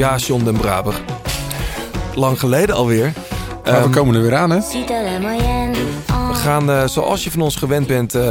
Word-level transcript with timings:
Ja, 0.00 0.16
John 0.16 0.44
den 0.44 0.56
Braber. 0.56 0.94
Lang 2.14 2.38
geleden 2.38 2.74
alweer. 2.74 3.12
Maar 3.64 3.72
we 3.72 3.78
Ehm, 3.78 3.90
komen 3.90 4.14
er 4.14 4.22
weer 4.22 4.34
aan, 4.34 4.50
hè? 4.50 4.60
we 6.28 6.34
gaan, 6.34 6.70
eh, 6.70 6.86
zoals 6.86 7.24
je 7.24 7.30
van 7.30 7.40
ons 7.40 7.56
gewend 7.56 7.86
bent, 7.86 8.14
eh, 8.14 8.30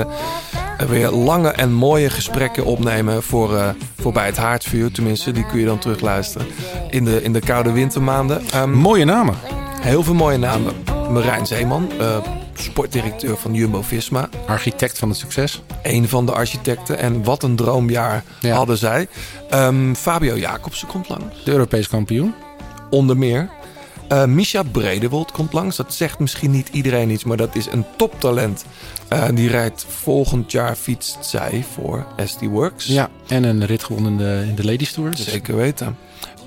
weer 0.90 1.10
lange 1.10 1.50
en 1.50 1.74
mooie 1.74 2.10
gesprekken 2.10 2.66
opnemen 2.66 3.24
voor, 3.24 3.56
eh, 3.58 3.70
voor 4.02 4.12
bij 4.12 4.26
het 4.26 4.38
haardvuur. 4.38 4.92
Tenminste, 4.92 5.32
die 5.32 5.46
kun 5.46 5.60
je 5.60 5.66
dan 5.66 5.78
terugluisteren 5.80 6.48
in 6.90 7.06
de, 7.06 7.24
in 7.24 7.34
de 7.34 7.40
koude 7.40 7.72
wintermaanden. 7.72 8.42
Ehm, 8.52 8.72
Mooie 8.72 9.06
namen. 9.06 9.36
heel 9.82 10.04
veel 10.04 10.14
mooie 10.14 10.38
namen. 10.38 10.74
Marijn 11.10 11.46
Zeeman, 11.48 11.92
eh, 12.00 12.18
sportdirecteur 12.54 13.38
van 13.38 13.54
Jumbo-Visma. 13.54 14.30
Architect 14.48 14.98
van 15.00 15.10
het 15.10 15.18
succes. 15.18 15.62
Een 15.84 16.08
van 16.10 16.26
de 16.26 16.32
architecten. 16.32 16.98
En 17.00 17.24
wat 17.24 17.44
een 17.44 17.56
droomjaar 17.56 18.24
Ja. 18.40 18.56
hadden 18.56 18.78
zij. 18.78 19.08
Ehm, 19.50 19.94
Fabio 19.94 20.38
Jacobsen 20.38 20.88
komt 20.88 21.10
langs. 21.10 21.44
De 21.44 21.52
Europees 21.52 21.88
kampioen. 21.88 22.34
Onder 22.90 23.18
meer. 23.18 23.50
Eh 24.08 24.26
Misha 24.26 24.64
Bredewold 24.64 25.32
komt 25.32 25.54
langs. 25.54 25.76
Dat 25.76 25.94
zegt 25.94 26.20
misschien 26.20 26.52
niet 26.52 26.70
iedereen 26.72 27.10
iets, 27.10 27.24
maar 27.24 27.38
dat 27.38 27.56
is 27.56 27.68
een 27.72 27.86
toptalent. 27.98 28.66
Eh, 29.08 29.24
die 29.34 29.50
rijdt 29.50 29.86
volgend 29.90 30.52
jaar, 30.52 30.76
fietst 30.76 31.18
zij 31.26 31.66
voor 31.74 32.06
SD 32.26 32.42
Works. 32.42 32.86
Ja, 32.86 33.10
en 33.28 33.44
een 33.44 33.66
rit 33.66 33.84
gewonnen 33.84 34.12
in 34.12 34.18
de, 34.18 34.44
in 34.48 34.56
de 34.56 34.66
Ladies 34.66 34.92
Tour. 34.94 35.12
Dus 35.12 35.28
Zeker 35.30 35.56
weten. 35.56 35.98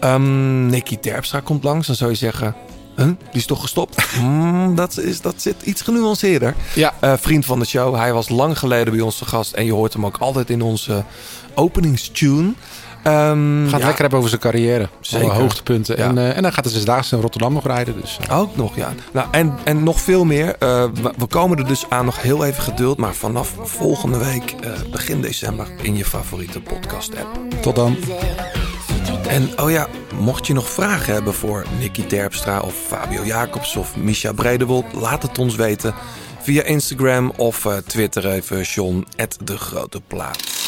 Ehm 0.00 0.66
Nicky 0.66 0.98
Terpstra 0.98 1.40
komt 1.40 1.64
langs. 1.64 1.86
Dan 1.86 1.96
zou 1.96 2.10
je 2.10 2.16
zeggen, 2.16 2.54
huh? 2.96 3.06
die 3.06 3.16
is 3.32 3.46
toch 3.46 3.60
gestopt? 3.60 4.00
Hmm, 4.12 4.74
dat, 4.74 4.98
is, 4.98 5.20
dat 5.20 5.34
zit 5.36 5.62
iets 5.64 5.82
genuanceerder. 5.82 6.54
Ja, 6.74 6.94
Eh, 7.00 7.12
vriend 7.20 7.44
van 7.46 7.58
de 7.58 7.64
show. 7.64 7.96
Hij 7.96 8.12
was 8.12 8.28
lang 8.28 8.58
geleden 8.58 8.92
bij 8.92 9.02
ons 9.02 9.18
te 9.18 9.24
gast. 9.24 9.52
En 9.52 9.64
je 9.64 9.72
hoort 9.72 9.92
hem 9.92 10.06
ook 10.06 10.16
altijd 10.18 10.50
in 10.50 10.62
onze 10.62 11.04
openingstune. 11.54 12.52
Ehm, 13.02 13.62
gaat 13.68 13.80
ja, 13.80 13.84
lekker 13.86 14.00
hebben 14.00 14.18
over 14.18 14.28
zijn 14.30 14.40
carrière. 14.40 14.88
Zeker. 15.00 15.30
Alle 15.30 15.40
hoogtepunten. 15.40 15.96
Ja. 15.96 16.04
En, 16.08 16.18
eh, 16.18 16.36
en 16.36 16.42
dan 16.42 16.52
gaat 16.52 16.64
de 16.64 16.70
Zesdaagse 16.70 17.14
in 17.16 17.22
Rotterdam 17.22 17.52
nog 17.52 17.66
rijden. 17.66 18.00
Dus 18.00 18.18
eh, 18.28 18.38
Ook 18.38 18.56
nog, 18.56 18.76
ja. 18.76 18.92
Nou, 19.12 19.28
en, 19.30 19.54
en 19.64 19.82
nog 19.82 20.00
veel 20.00 20.24
meer. 20.24 20.56
We, 20.58 20.90
we 21.16 21.26
komen 21.26 21.58
er 21.58 21.66
dus 21.66 21.84
aan 21.88 22.04
nog 22.04 22.22
heel 22.22 22.44
even 22.44 22.62
geduld. 22.62 22.98
Maar 22.98 23.14
vanaf 23.14 23.54
volgende 23.62 24.18
week, 24.18 24.54
begin 24.90 25.20
december, 25.20 25.66
in 25.82 25.96
je 25.96 26.04
favoriete 26.04 26.60
podcast-app. 26.60 27.28
tot 27.60 27.76
dan. 27.76 27.96
En 29.28 29.50
oh 29.60 29.70
ja, 29.70 29.86
mocht 30.18 30.46
je 30.46 30.52
nog 30.52 30.70
vragen 30.70 31.12
hebben 31.12 31.34
voor 31.34 31.66
Nicky 31.78 32.04
Terpstra 32.04 32.60
of 32.60 32.74
Fabio 32.86 33.24
Jacobs 33.24 33.76
of 33.76 33.96
Misha 33.96 34.32
Bredewold, 34.32 34.92
laat 34.92 35.22
het 35.22 35.38
ons 35.38 35.54
weten 35.56 35.94
via 36.40 36.62
Instagram 36.62 37.32
of 37.36 37.66
eh, 37.66 37.76
Twitter 37.76 38.26
even 38.26 38.62
John, 38.62 39.06
de 39.44 39.58
grote 39.58 40.00
plaat. 40.06 40.61